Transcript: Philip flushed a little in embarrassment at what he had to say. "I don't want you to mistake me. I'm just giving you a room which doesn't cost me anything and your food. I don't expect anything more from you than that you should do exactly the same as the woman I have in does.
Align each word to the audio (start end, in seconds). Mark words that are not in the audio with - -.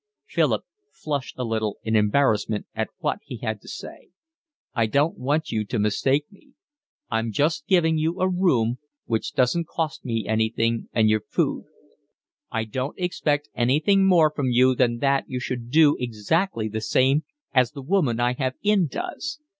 Philip 0.25 0.63
flushed 0.91 1.37
a 1.37 1.43
little 1.43 1.77
in 1.83 1.95
embarrassment 1.95 2.65
at 2.73 2.89
what 3.01 3.19
he 3.23 3.37
had 3.37 3.61
to 3.61 3.67
say. 3.67 4.09
"I 4.73 4.87
don't 4.87 5.15
want 5.19 5.51
you 5.51 5.63
to 5.65 5.77
mistake 5.77 6.25
me. 6.31 6.53
I'm 7.11 7.31
just 7.31 7.67
giving 7.67 7.99
you 7.99 8.19
a 8.19 8.27
room 8.27 8.79
which 9.05 9.33
doesn't 9.33 9.67
cost 9.67 10.03
me 10.03 10.25
anything 10.27 10.89
and 10.91 11.07
your 11.07 11.21
food. 11.21 11.65
I 12.49 12.63
don't 12.63 12.99
expect 12.99 13.49
anything 13.53 14.07
more 14.07 14.31
from 14.35 14.49
you 14.49 14.73
than 14.73 14.97
that 15.05 15.29
you 15.29 15.39
should 15.39 15.69
do 15.69 15.95
exactly 15.99 16.67
the 16.67 16.81
same 16.81 17.23
as 17.53 17.69
the 17.69 17.83
woman 17.83 18.19
I 18.19 18.33
have 18.33 18.55
in 18.63 18.87
does. 18.87 19.39